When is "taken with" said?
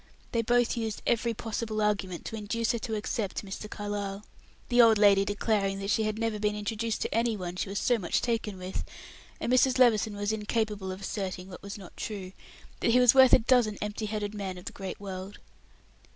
8.19-8.83